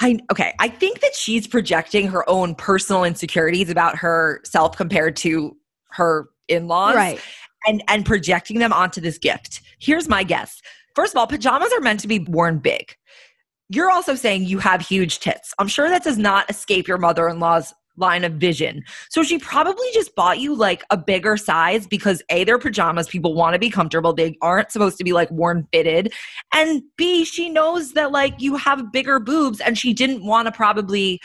I 0.00 0.18
okay. 0.30 0.54
I 0.58 0.68
think 0.68 1.00
that 1.00 1.14
she's 1.14 1.46
projecting 1.46 2.08
her 2.08 2.28
own 2.28 2.54
personal 2.54 3.04
insecurities 3.04 3.70
about 3.70 3.96
herself 3.96 4.76
compared 4.76 5.16
to 5.16 5.56
her 5.90 6.28
in-laws, 6.48 6.94
right. 6.94 7.20
and 7.66 7.82
and 7.88 8.04
projecting 8.06 8.58
them 8.58 8.72
onto 8.72 9.00
this 9.00 9.18
gift. 9.18 9.60
Here's 9.78 10.08
my 10.08 10.22
guess. 10.22 10.60
First 10.94 11.14
of 11.14 11.18
all, 11.18 11.26
pajamas 11.26 11.72
are 11.72 11.80
meant 11.80 12.00
to 12.00 12.08
be 12.08 12.20
worn 12.20 12.58
big. 12.58 12.94
You're 13.68 13.90
also 13.90 14.14
saying 14.14 14.44
you 14.44 14.58
have 14.58 14.82
huge 14.82 15.20
tits. 15.20 15.54
I'm 15.58 15.68
sure 15.68 15.88
that 15.88 16.04
does 16.04 16.18
not 16.18 16.50
escape 16.50 16.86
your 16.86 16.98
mother-in-law's 16.98 17.72
line 17.96 18.24
of 18.24 18.32
vision. 18.34 18.82
So 19.10 19.22
she 19.22 19.38
probably 19.38 19.86
just 19.92 20.14
bought 20.14 20.38
you 20.40 20.54
like 20.54 20.82
a 20.90 20.96
bigger 20.96 21.36
size 21.36 21.86
because 21.86 22.22
A, 22.30 22.44
they're 22.44 22.58
pajamas. 22.58 23.08
People 23.08 23.34
want 23.34 23.54
to 23.54 23.58
be 23.58 23.70
comfortable. 23.70 24.12
They 24.12 24.36
aren't 24.40 24.70
supposed 24.70 24.98
to 24.98 25.04
be 25.04 25.12
like 25.12 25.30
worn 25.30 25.66
fitted. 25.72 26.12
And 26.54 26.82
B, 26.96 27.24
she 27.24 27.48
knows 27.48 27.92
that 27.92 28.12
like 28.12 28.40
you 28.40 28.56
have 28.56 28.92
bigger 28.92 29.18
boobs 29.18 29.60
and 29.60 29.78
she 29.78 29.92
didn't 29.92 30.24
want 30.24 30.46
to 30.46 30.52
probably 30.52 31.20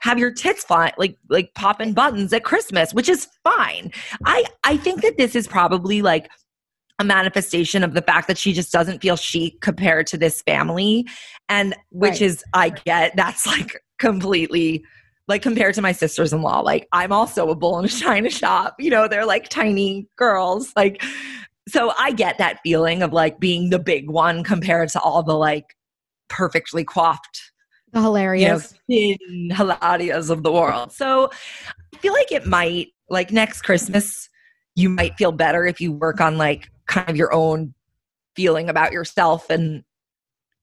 have 0.00 0.18
your 0.18 0.30
tits 0.32 0.62
fly 0.62 0.92
like 0.98 1.16
like 1.30 1.52
popping 1.54 1.92
buttons 1.92 2.32
at 2.32 2.44
Christmas, 2.44 2.92
which 2.92 3.08
is 3.08 3.28
fine. 3.44 3.90
I 4.24 4.44
I 4.64 4.76
think 4.76 5.02
that 5.02 5.16
this 5.16 5.34
is 5.34 5.46
probably 5.46 6.02
like 6.02 6.28
a 6.98 7.04
manifestation 7.04 7.84
of 7.84 7.94
the 7.94 8.02
fact 8.02 8.26
that 8.28 8.38
she 8.38 8.52
just 8.52 8.72
doesn't 8.72 9.00
feel 9.02 9.16
chic 9.16 9.60
compared 9.60 10.06
to 10.08 10.16
this 10.16 10.42
family 10.42 11.06
and 11.48 11.76
which 11.90 12.12
Right. 12.12 12.22
is 12.22 12.44
i 12.54 12.70
get 12.70 13.14
that's 13.16 13.46
like 13.46 13.82
completely 13.98 14.82
like 15.28 15.42
compared 15.42 15.74
to 15.74 15.82
my 15.82 15.92
sisters-in-law 15.92 16.60
like 16.60 16.86
i'm 16.92 17.12
also 17.12 17.48
a 17.50 17.54
bull 17.54 17.78
in 17.78 17.84
a 17.84 17.88
china 18.04 18.30
shop 18.30 18.74
you 18.78 18.90
know 18.90 19.08
they're 19.08 19.26
like 19.26 19.48
tiny 19.48 20.08
girls 20.16 20.72
like 20.76 21.02
so 21.68 21.92
i 21.98 22.12
get 22.12 22.38
that 22.38 22.58
feeling 22.62 23.02
of 23.02 23.12
like 23.12 23.38
being 23.40 23.70
the 23.70 23.78
big 23.78 24.08
one 24.10 24.42
compared 24.44 24.88
to 24.88 25.00
all 25.00 25.22
the 25.22 25.34
like 25.34 25.76
perfectly 26.28 26.84
coiffed 26.84 27.52
The 27.92 27.98
you 27.98 28.02
know, 28.02 28.08
hilarious. 28.08 28.74
thin 28.88 29.18
Hilarias 29.52 30.28
of 30.30 30.42
the 30.42 30.52
world. 30.52 30.92
So 30.92 31.30
I 31.94 31.96
feel 31.98 32.12
like 32.12 32.32
it 32.32 32.44
might, 32.44 32.88
like 33.08 33.30
next 33.32 33.62
Christmas, 33.62 34.28
you 34.74 34.88
might 34.90 35.14
feel 35.16 35.32
better 35.32 35.64
if 35.64 35.80
you 35.80 35.92
work 35.92 36.20
on 36.20 36.36
like 36.36 36.68
kind 36.86 37.08
of 37.08 37.16
your 37.16 37.32
own 37.32 37.72
feeling 38.34 38.68
about 38.68 38.92
yourself 38.92 39.48
and 39.48 39.82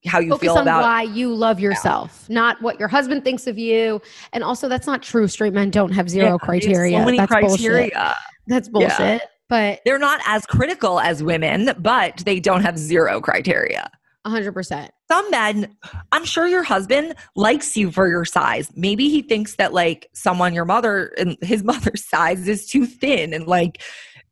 how 0.06 0.20
you 0.20 0.30
Focus 0.32 0.42
feel 0.48 0.56
on 0.58 0.64
about 0.64 0.82
why 0.82 1.04
you 1.04 1.34
love 1.34 1.60
yourself, 1.60 2.30
not 2.30 2.62
what 2.62 2.80
your 2.80 2.88
husband 2.88 3.24
thinks 3.24 3.48
of 3.48 3.58
you. 3.58 4.02
And 4.34 4.44
also, 4.44 4.68
that's 4.68 4.88
not 4.88 5.02
true. 5.02 5.28
Straight 5.28 5.54
men 5.54 5.70
don't 5.70 5.92
have 5.92 6.10
zero 6.10 6.32
Yeah, 6.32 6.38
criteria. 6.38 7.00
So 7.00 7.06
many 7.06 7.18
that's 7.18 7.32
criteria. 7.32 7.90
bullshit. 7.92 8.14
That's 8.48 8.70
bullshit. 8.70 9.22
But 9.50 9.82
They're 9.86 10.00
not 10.00 10.20
as 10.26 10.46
critical 10.46 11.00
as 11.00 11.22
women, 11.22 11.72
but 11.80 12.18
they 12.26 12.40
don't 12.40 12.62
have 12.62 12.78
zero 12.78 13.22
criteria. 13.22 13.90
100%. 14.26 14.90
some 15.12 15.30
men, 15.32 15.76
I'm 16.14 16.24
sure 16.24 16.48
your 16.48 16.64
husband 16.64 17.14
likes 17.36 17.76
you 17.76 17.92
for 17.92 18.08
your 18.08 18.24
size. 18.24 18.72
Maybe 18.74 19.10
he 19.10 19.22
thinks 19.22 19.56
that 19.58 19.74
like 19.74 20.10
someone 20.14 20.54
your 20.54 20.64
mother 20.64 21.14
and 21.18 21.38
his 21.42 21.62
mother's 21.72 22.06
size 22.08 22.48
is 22.48 22.66
too 22.68 22.86
thin 22.86 23.34
and 23.34 23.48
like 23.48 23.82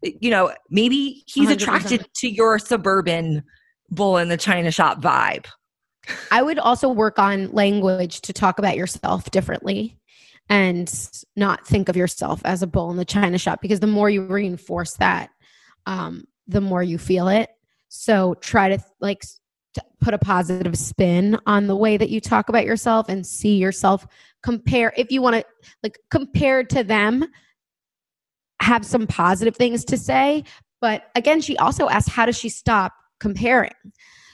you 0.02 0.32
know, 0.32 0.52
maybe 0.70 1.24
he's 1.28 1.50
100%. 1.50 1.52
attracted 1.54 2.08
to 2.16 2.28
your 2.30 2.58
suburban 2.58 3.44
bull 3.90 4.18
in 4.18 4.30
the 4.30 4.38
china 4.38 4.72
shop 4.72 5.02
vibe. 5.02 5.46
I 6.32 6.42
would 6.42 6.60
also 6.60 6.90
work 6.90 7.20
on 7.20 7.52
language 7.52 8.22
to 8.22 8.34
talk 8.34 8.60
about 8.60 8.76
yourself 8.76 9.30
differently 9.32 9.98
and 10.50 10.94
not 11.36 11.66
think 11.66 11.90
of 11.90 11.96
yourself 11.96 12.42
as 12.44 12.62
a 12.62 12.68
bull 12.68 12.92
in 12.92 12.98
the 12.98 13.06
china 13.06 13.38
shop 13.38 13.62
because 13.62 13.80
the 13.80 13.88
more 13.88 14.10
you 14.10 14.24
reinforce 14.24 14.94
that, 14.96 15.30
um, 15.86 16.26
the 16.48 16.62
more 16.62 16.84
you 16.84 16.98
feel 16.98 17.28
it. 17.28 17.50
So 17.90 18.36
try 18.36 18.70
to 18.70 18.84
like 19.00 19.24
to 19.74 19.84
put 20.02 20.14
a 20.14 20.18
positive 20.18 20.78
spin 20.78 21.38
on 21.46 21.68
the 21.68 21.76
way 21.76 21.98
that 21.98 22.10
you 22.10 22.20
talk 22.20 22.50
about 22.50 22.66
yourself 22.66 23.08
and 23.08 23.26
see 23.26 23.58
yourself 23.58 24.06
compare 24.44 24.92
if 24.98 25.12
you 25.12 25.22
want 25.22 25.36
to 25.36 25.46
like 25.84 26.00
compared 26.10 26.70
to 26.70 26.84
them 26.84 27.26
have 28.62 28.86
some 28.86 29.08
positive 29.08 29.56
things 29.56 29.86
to 29.86 29.98
say 29.98 30.44
but 30.82 31.04
again 31.16 31.40
she 31.40 31.58
also 31.58 31.88
asked 31.90 32.10
how 32.10 32.26
does 32.26 32.38
she 32.38 32.50
stop 32.50 32.94
comparing 33.20 33.72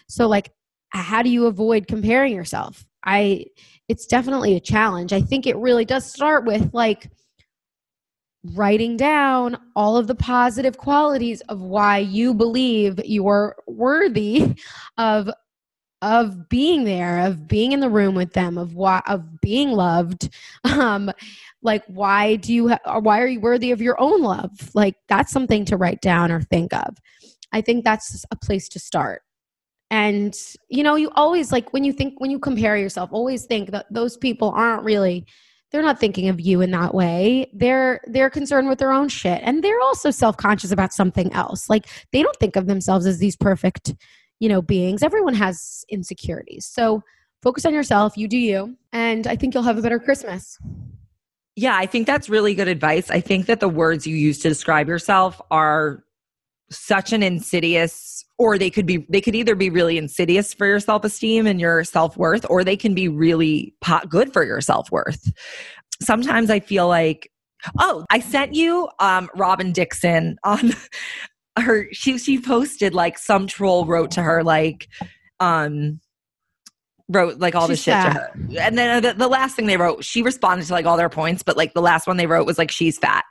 so 0.07 0.27
like 0.27 0.51
how 0.89 1.21
do 1.21 1.29
you 1.29 1.45
avoid 1.45 1.87
comparing 1.87 2.33
yourself? 2.33 2.85
I 3.05 3.45
it's 3.87 4.05
definitely 4.05 4.55
a 4.55 4.59
challenge. 4.59 5.13
I 5.13 5.21
think 5.21 5.47
it 5.47 5.55
really 5.57 5.85
does 5.85 6.11
start 6.11 6.45
with 6.45 6.73
like 6.73 7.09
writing 8.53 8.97
down 8.97 9.57
all 9.75 9.97
of 9.97 10.07
the 10.07 10.15
positive 10.15 10.77
qualities 10.77 11.41
of 11.49 11.59
why 11.59 11.97
you 11.97 12.33
believe 12.33 12.99
you're 13.05 13.55
worthy 13.67 14.55
of 14.97 15.29
of 16.03 16.47
being 16.47 16.83
there 16.83 17.25
of 17.25 17.47
being 17.47 17.71
in 17.71 17.79
the 17.79 17.89
room 17.89 18.13
with 18.13 18.33
them 18.33 18.57
of 18.57 18.75
why 18.75 19.01
of 19.07 19.41
being 19.41 19.71
loved. 19.71 20.29
Um 20.63 21.11
like 21.61 21.83
why 21.87 22.35
do 22.35 22.53
you 22.53 22.69
ha- 22.69 22.99
why 22.99 23.19
are 23.21 23.27
you 23.27 23.39
worthy 23.39 23.71
of 23.71 23.81
your 23.81 23.99
own 23.99 24.21
love? 24.21 24.51
Like 24.75 24.95
that's 25.07 25.31
something 25.31 25.65
to 25.65 25.77
write 25.77 26.01
down 26.01 26.31
or 26.31 26.41
think 26.41 26.73
of. 26.73 26.97
I 27.51 27.61
think 27.61 27.83
that's 27.83 28.25
a 28.31 28.35
place 28.35 28.69
to 28.69 28.79
start 28.79 29.23
and 29.89 30.37
you 30.69 30.83
know 30.83 30.95
you 30.95 31.09
always 31.15 31.51
like 31.51 31.71
when 31.73 31.83
you 31.83 31.93
think 31.93 32.19
when 32.19 32.31
you 32.31 32.39
compare 32.39 32.77
yourself 32.77 33.09
always 33.13 33.45
think 33.45 33.71
that 33.71 33.85
those 33.91 34.17
people 34.17 34.51
aren't 34.55 34.83
really 34.83 35.25
they're 35.71 35.81
not 35.81 35.99
thinking 35.99 36.29
of 36.29 36.41
you 36.41 36.61
in 36.61 36.71
that 36.71 36.93
way 36.93 37.49
they're 37.53 38.01
they're 38.07 38.29
concerned 38.29 38.67
with 38.67 38.79
their 38.79 38.91
own 38.91 39.07
shit 39.07 39.41
and 39.43 39.63
they're 39.63 39.79
also 39.81 40.11
self-conscious 40.11 40.71
about 40.71 40.91
something 40.91 41.31
else 41.33 41.69
like 41.69 41.87
they 42.11 42.21
don't 42.21 42.37
think 42.37 42.55
of 42.55 42.67
themselves 42.67 43.05
as 43.05 43.19
these 43.19 43.35
perfect 43.35 43.93
you 44.39 44.49
know, 44.49 44.61
beings. 44.61 45.03
Everyone 45.03 45.33
has 45.33 45.85
insecurities. 45.89 46.65
So 46.65 47.03
focus 47.41 47.65
on 47.65 47.73
yourself, 47.73 48.17
you 48.17 48.27
do 48.27 48.37
you, 48.37 48.77
and 48.91 49.27
I 49.27 49.35
think 49.35 49.53
you'll 49.53 49.63
have 49.63 49.77
a 49.77 49.81
better 49.81 49.99
Christmas. 49.99 50.57
Yeah, 51.55 51.75
I 51.75 51.87
think 51.87 52.05
that's 52.05 52.29
really 52.29 52.53
good 52.53 52.67
advice. 52.67 53.09
I 53.09 53.19
think 53.19 53.47
that 53.47 53.59
the 53.59 53.69
words 53.69 54.05
you 54.05 54.15
use 54.15 54.39
to 54.39 54.49
describe 54.49 54.87
yourself 54.87 55.41
are 55.49 56.03
such 56.69 57.13
an 57.13 57.23
insidious 57.23 58.25
or 58.37 58.57
they 58.57 58.69
could 58.69 58.85
be 58.85 59.05
they 59.09 59.21
could 59.21 59.35
either 59.35 59.55
be 59.55 59.69
really 59.69 59.97
insidious 59.97 60.53
for 60.53 60.67
your 60.67 60.79
self-esteem 60.79 61.47
and 61.47 61.59
your 61.59 61.83
self-worth 61.83 62.45
or 62.49 62.63
they 62.63 62.77
can 62.77 62.93
be 62.93 63.07
really 63.07 63.73
pot 63.81 64.09
good 64.09 64.33
for 64.33 64.45
your 64.45 64.61
self-worth. 64.61 65.31
Sometimes 66.01 66.49
I 66.49 66.59
feel 66.59 66.87
like 66.87 67.31
oh, 67.79 68.05
I 68.09 68.19
sent 68.19 68.53
you 68.53 68.89
um 68.99 69.29
Robyn 69.35 69.71
Dixon 69.71 70.37
on 70.43 70.73
her 71.59 71.87
she 71.91 72.17
she 72.17 72.39
posted 72.39 72.93
like 72.93 73.17
some 73.17 73.47
troll 73.47 73.85
wrote 73.85 74.11
to 74.11 74.21
her 74.21 74.43
like 74.43 74.87
um 75.39 75.99
wrote 77.09 77.39
like 77.39 77.55
all 77.55 77.67
She's 77.67 77.77
this 77.77 77.83
shit 77.83 77.93
fat. 77.93 78.13
to 78.13 78.19
her. 78.19 78.31
And 78.59 78.77
then 78.77 79.01
the, 79.01 79.13
the 79.13 79.27
last 79.27 79.55
thing 79.55 79.65
they 79.65 79.77
wrote, 79.77 80.03
she 80.03 80.21
responded 80.21 80.65
to 80.67 80.73
like 80.73 80.85
all 80.85 80.97
their 80.97 81.09
points, 81.09 81.43
but 81.43 81.55
like 81.57 81.73
the 81.73 81.81
last 81.81 82.07
one 82.07 82.17
they 82.17 82.27
wrote 82.27 82.45
was 82.45 82.57
like, 82.57 82.71
she's 82.71 82.97
fat. 82.97 83.23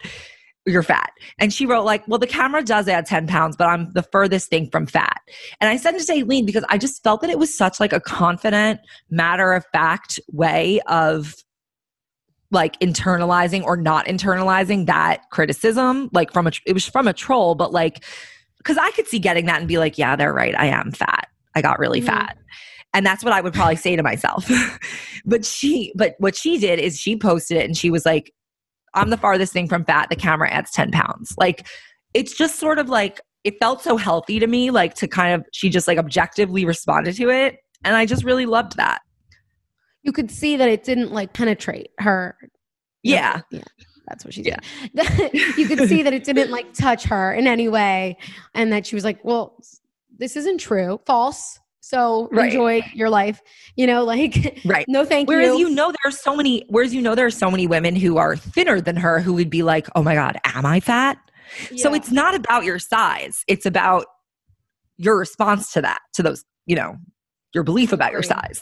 You're 0.67 0.83
fat. 0.83 1.13
And 1.39 1.53
she 1.53 1.65
wrote, 1.65 1.85
like, 1.85 2.07
well, 2.09 2.19
the 2.19 2.27
camera 2.27 2.63
does 2.63 2.89
add 2.89 3.07
10 3.07 3.29
pounds, 3.29 3.57
but 3.57 3.69
I'm 3.69 3.93
the 3.93 4.03
furthest 4.03 4.51
thing 4.51 4.69
from 4.69 4.87
fat. 4.87 5.21
And 5.61 5.71
I 5.71 5.77
sent 5.77 5.97
it 5.97 6.05
to 6.07 6.13
Aleen 6.21 6.45
because 6.45 6.65
I 6.69 6.77
just 6.77 7.03
felt 7.05 7.21
that 7.21 7.31
it 7.31 7.39
was 7.39 7.57
such 7.57 7.79
like 7.79 7.93
a 7.93 8.01
confident, 8.01 8.81
matter 9.09 9.53
of 9.53 9.65
fact 9.73 10.19
way 10.33 10.81
of 10.89 11.35
like 12.51 12.79
internalizing 12.81 13.63
or 13.63 13.77
not 13.77 14.07
internalizing 14.07 14.87
that 14.87 15.23
criticism, 15.31 16.09
like 16.13 16.33
from 16.33 16.47
a, 16.49 16.53
it 16.67 16.73
was 16.73 16.87
from 16.87 17.07
a 17.07 17.13
troll, 17.13 17.55
but 17.55 17.73
like, 17.73 18.05
because 18.59 18.77
I 18.77 18.91
could 18.93 19.07
see 19.07 19.19
getting 19.21 19.47
that 19.47 19.59
and 19.61 19.69
be 19.69 19.79
like, 19.79 19.99
yeah, 19.99 20.17
they're 20.17 20.33
right. 20.35 20.55
I 20.59 20.67
am 20.67 20.91
fat. 20.91 21.29
I 21.55 21.63
got 21.63 21.79
really 21.79 22.01
Mhm. 22.01 22.07
fat. 22.07 22.39
And 22.95 23.05
that's 23.05 23.23
what 23.23 23.33
I 23.33 23.41
would 23.41 23.53
probably 23.53 23.77
say 23.77 23.95
to 23.95 24.03
myself. 24.03 24.51
but 25.27 25.45
she, 25.45 25.93
but 25.97 26.15
what 26.19 26.35
she 26.35 26.59
did 26.59 26.79
is 26.79 26.99
she 26.99 27.17
posted 27.17 27.57
it 27.59 27.65
and 27.65 27.77
she 27.77 27.91
was 27.91 28.07
like, 28.07 28.33
I'm 28.97 29.11
the 29.11 29.17
farthest 29.17 29.53
thing 29.53 29.69
from 29.69 29.85
fat. 29.85 30.09
The 30.11 30.17
camera 30.17 30.51
adds 30.51 30.71
10 30.73 30.91
pounds. 30.91 31.35
Like, 31.39 31.67
it's 32.15 32.37
just 32.37 32.59
sort 32.59 32.79
of 32.79 32.89
like, 32.89 33.21
it 33.45 33.59
felt 33.61 33.83
so 33.83 33.97
healthy 33.97 34.39
to 34.41 34.47
me, 34.47 34.71
like 34.71 34.95
to 34.95 35.07
kind 35.07 35.35
of, 35.35 35.47
she 35.53 35.69
just 35.69 35.87
like 35.87 35.99
objectively 35.99 36.65
responded 36.65 37.15
to 37.17 37.31
it. 37.31 37.59
And 37.85 37.95
I 37.95 38.07
just 38.07 38.25
really 38.25 38.47
loved 38.47 38.77
that. 38.77 39.01
You 40.03 40.13
could 40.13 40.31
see 40.31 40.57
that 40.57 40.69
it 40.69 40.83
didn't 40.83 41.13
like 41.13 41.33
penetrate 41.33 41.91
her. 41.99 42.37
Yeah. 43.03 43.43
Yeah. 43.51 43.63
That's 44.09 44.25
what 44.25 44.35
she 44.35 44.43
Yeah. 44.43 44.59
said. 44.97 45.31
you 45.35 45.67
could 45.67 45.89
see 45.89 46.03
that 46.03 46.13
it 46.13 46.25
didn't 46.25 46.51
like 46.53 46.73
touch 46.73 47.05
her 47.05 47.33
in 47.33 47.47
any 47.47 47.69
way 47.69 48.17
and 48.55 48.73
that 48.73 48.87
she 48.87 48.95
was 48.95 49.05
like, 49.05 49.25
well, 49.25 49.59
this 50.19 50.37
isn't 50.37 50.59
true, 50.59 51.01
false. 51.07 51.61
So 51.87 52.29
Right. 52.33 52.53
enjoy 52.53 52.83
your 52.95 53.09
life. 53.09 53.41
You 53.77 53.87
know, 53.87 54.05
like, 54.05 54.61
Right. 54.65 54.87
no, 54.89 55.05
thank 55.05 55.29
Whereas 55.29 55.47
you. 55.47 55.53
Whereas 55.53 55.71
you 55.71 55.77
know 55.77 55.93
there 55.93 56.09
are 56.09 56.11
so 56.11 56.35
many 56.35 56.65
whereas 56.69 56.93
you 56.93 57.01
know 57.01 57.15
there 57.15 57.27
are 57.27 57.31
so 57.31 57.51
many 57.51 57.67
women 57.69 57.95
who 57.95 58.17
are 58.17 58.37
thinner 58.37 58.81
than 58.81 58.97
her 58.97 59.21
who 59.21 59.35
would 59.35 59.51
be 59.51 59.63
like, 59.63 59.87
"Oh 59.95 60.03
my 60.03 60.15
god, 60.15 60.39
am 60.45 60.67
I 60.67 60.81
fat?" 60.81 61.19
So 61.77 61.95
it's 61.95 62.11
not 62.11 62.35
about 62.35 62.65
your 62.65 62.81
size. 62.81 63.45
It's 63.47 63.67
about 63.67 64.07
your 64.99 65.17
response 65.17 65.73
to 65.75 65.83
that, 65.83 66.01
to 66.15 66.23
those, 66.23 66.45
you 66.67 66.75
know, 66.75 66.97
your 67.55 67.63
belief 67.63 67.93
about 67.93 68.11
your 68.13 68.23
size. 68.23 68.61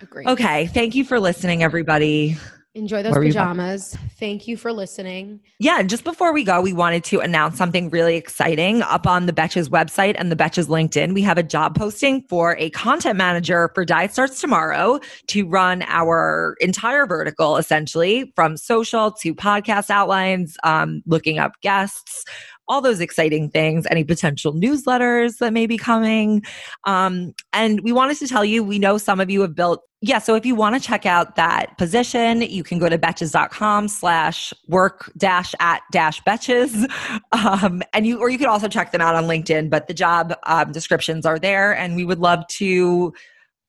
Agree. 0.00 0.24
Okay, 0.26 0.66
thank 0.68 0.94
you 0.94 1.04
for 1.04 1.20
listening 1.20 1.62
everybody. 1.62 2.36
Enjoy 2.78 3.02
those 3.02 3.10
Where 3.12 3.20
were 3.20 3.26
you- 3.26 3.32
pajamas. 3.32 3.96
Thank 4.20 4.46
you 4.46 4.56
for 4.56 4.72
listening. 4.72 5.40
Yeah, 5.58 5.82
just 5.82 6.04
before 6.04 6.32
we 6.32 6.44
go, 6.44 6.60
we 6.60 6.72
wanted 6.72 7.02
to 7.04 7.18
announce 7.20 7.58
something 7.58 7.90
really 7.90 8.16
exciting 8.16 8.82
up 8.82 9.06
on 9.06 9.26
the 9.26 9.32
Betches 9.32 9.68
website 9.68 10.14
and 10.16 10.30
the 10.30 10.36
Betches 10.36 10.66
LinkedIn. 10.68 11.12
We 11.12 11.22
have 11.22 11.38
a 11.38 11.42
job 11.42 11.76
posting 11.76 12.22
for 12.28 12.56
a 12.58 12.70
content 12.70 13.16
manager 13.16 13.70
for 13.74 13.84
Diet 13.84 14.12
Starts 14.12 14.40
Tomorrow 14.40 15.00
to 15.26 15.46
run 15.48 15.82
our 15.88 16.56
entire 16.60 17.06
vertical, 17.06 17.56
essentially 17.56 18.32
from 18.36 18.56
social 18.56 19.10
to 19.12 19.34
podcast 19.34 19.90
outlines, 19.90 20.56
um, 20.62 21.02
looking 21.06 21.38
up 21.38 21.52
guests, 21.60 22.24
all 22.68 22.80
those 22.80 23.00
exciting 23.00 23.50
things, 23.50 23.86
any 23.90 24.04
potential 24.04 24.52
newsletters 24.52 25.38
that 25.38 25.52
may 25.52 25.66
be 25.66 25.78
coming. 25.78 26.42
Um, 26.84 27.34
and 27.52 27.80
we 27.82 27.92
wanted 27.92 28.18
to 28.18 28.28
tell 28.28 28.44
you, 28.44 28.62
we 28.62 28.78
know 28.78 28.98
some 28.98 29.20
of 29.20 29.30
you 29.30 29.40
have 29.42 29.54
built 29.54 29.82
yeah, 30.00 30.20
so 30.20 30.36
if 30.36 30.46
you 30.46 30.54
want 30.54 30.76
to 30.76 30.80
check 30.80 31.06
out 31.06 31.34
that 31.34 31.76
position, 31.76 32.42
you 32.42 32.62
can 32.62 32.78
go 32.78 32.88
to 32.88 32.96
betches.com 32.96 33.88
slash 33.88 34.54
work 34.68 35.10
dash 35.16 35.54
at 35.60 35.82
dash 35.92 36.22
betches. 36.22 36.88
Um, 37.32 37.82
and 37.92 38.06
you, 38.06 38.18
or 38.18 38.30
you 38.30 38.38
could 38.38 38.46
also 38.46 38.68
check 38.68 38.90
them 38.90 39.00
out 39.00 39.14
on 39.14 39.24
LinkedIn, 39.24 39.70
but 39.70 39.86
the 39.86 39.94
job 39.94 40.34
um, 40.44 40.72
descriptions 40.72 41.24
are 41.24 41.38
there 41.38 41.74
and 41.76 41.94
we 41.94 42.04
would 42.04 42.18
love 42.18 42.46
to 42.48 43.12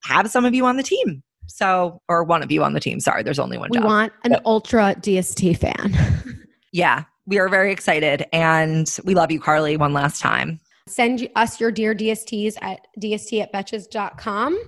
have 0.04 0.30
some 0.30 0.46
of 0.46 0.54
you 0.54 0.66
on 0.66 0.78
the 0.78 0.84
team. 0.84 1.24
So, 1.48 2.02
or 2.08 2.24
one 2.24 2.42
of 2.42 2.52
you 2.52 2.64
on 2.64 2.74
the 2.74 2.80
team. 2.80 3.00
Sorry, 3.00 3.22
there's 3.24 3.40
only 3.40 3.58
one 3.58 3.70
We 3.72 3.78
job. 3.78 3.86
want 3.86 4.14
an 4.24 4.38
ultra 4.46 4.96
DST 4.96 5.58
fan. 5.58 6.48
yeah, 6.72 7.04
we 7.30 7.38
are 7.38 7.48
very 7.48 7.72
excited 7.72 8.26
and 8.34 8.98
we 9.06 9.14
love 9.14 9.32
you, 9.32 9.40
Carly, 9.40 9.78
one 9.78 9.94
last 9.94 10.20
time. 10.20 10.60
Send 10.88 11.30
us 11.36 11.60
your 11.60 11.72
dear 11.72 11.94
DSTs 11.94 12.56
at 12.62 12.88
dst 13.00 13.44
at 13.44 13.54
betches.com 13.54 14.60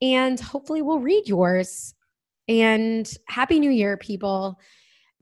and 0.00 0.38
hopefully 0.38 0.80
we'll 0.80 1.00
read 1.00 1.26
yours. 1.26 1.94
And 2.48 3.12
happy 3.26 3.58
new 3.58 3.70
year, 3.70 3.96
people. 3.96 4.60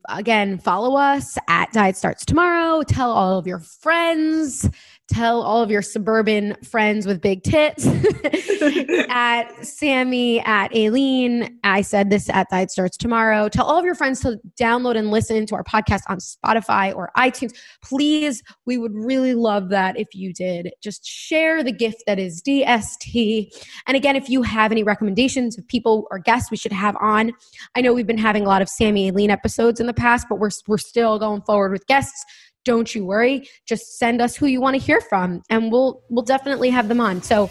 Again, 0.09 0.59
follow 0.59 0.97
us 0.97 1.39
at 1.49 1.73
Diet 1.73 1.97
Starts 1.97 2.25
Tomorrow. 2.27 2.83
Tell 2.83 3.11
all 3.11 3.39
of 3.39 3.47
your 3.47 3.61
friends, 3.61 4.69
tell 5.11 5.43
all 5.43 5.63
of 5.63 5.71
your 5.71 5.83
suburban 5.83 6.57
friends 6.63 7.07
with 7.07 7.21
big 7.21 7.43
tits 7.43 7.87
at 9.09 9.65
Sammy, 9.65 10.41
at 10.41 10.73
Aleen. 10.73 11.59
I 11.65 11.81
said 11.83 12.11
this 12.11 12.29
at 12.31 12.49
Diet 12.51 12.71
Starts 12.71 12.97
Tomorrow. 12.97 13.49
Tell 13.49 13.67
all 13.67 13.79
of 13.79 13.85
your 13.85 13.97
friends 13.97 14.21
to 14.21 14.39
download 14.59 14.97
and 14.97 15.11
listen 15.11 15.47
to 15.47 15.55
our 15.57 15.65
podcast 15.65 16.03
on 16.09 16.19
Spotify 16.19 16.95
or 16.95 17.11
iTunes. 17.17 17.53
Please, 17.83 18.43
we 18.67 18.79
would 18.79 18.95
really 18.95 19.35
love 19.35 19.69
that 19.71 19.99
if 19.99 20.15
you 20.15 20.33
did. 20.33 20.71
Just 20.81 21.05
share 21.05 21.65
the 21.65 21.73
gift 21.73 22.05
that 22.07 22.19
is 22.19 22.41
DST. 22.43 23.49
And 23.87 23.97
again, 23.97 24.15
if 24.15 24.29
you 24.29 24.43
have 24.43 24.71
any 24.71 24.85
recommendations 24.85 25.59
of 25.59 25.67
people 25.67 26.07
or 26.11 26.19
guests 26.19 26.51
we 26.51 26.57
should 26.57 26.73
have 26.73 26.97
on, 27.01 27.33
I 27.75 27.81
know 27.81 27.93
we've 27.93 28.07
been 28.07 28.19
having 28.19 28.45
a 28.45 28.49
lot 28.49 28.63
of 28.63 28.69
Sammy 28.69 29.11
Aleen 29.11 29.31
episodes 29.31 29.81
in 29.81 29.87
the 29.87 29.95
past, 29.95 30.27
but 30.29 30.39
we're, 30.39 30.51
we're 30.69 30.79
still 30.79 31.19
going 31.19 31.43
forward 31.43 31.73
with 31.73 31.87
guests. 31.87 32.25
Don't 32.65 32.95
you 32.95 33.05
worry. 33.05 33.49
Just 33.67 33.99
send 33.99 34.21
us 34.21 34.37
who 34.37 34.47
you 34.47 34.61
want 34.61 34.75
to 34.75 34.81
hear 34.81 35.01
from, 35.01 35.43
and 35.49 35.73
we'll 35.73 36.03
we'll 36.11 36.25
definitely 36.25 36.71
have 36.71 36.89
them 36.89 37.01
on. 37.01 37.23
So 37.23 37.51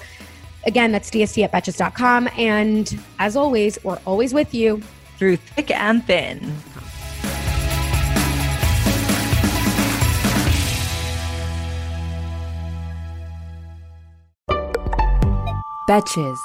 again, 0.66 0.92
that's 0.92 1.10
DST 1.10 1.44
at 1.44 1.52
betches.com. 1.52 2.30
And 2.38 3.00
as 3.18 3.36
always, 3.36 3.84
we're 3.84 4.00
always 4.06 4.34
with 4.34 4.54
you. 4.54 4.82
Through 5.18 5.36
thick 5.38 5.72
and 5.72 6.04
thin. 6.06 6.56
Betches. 15.90 16.38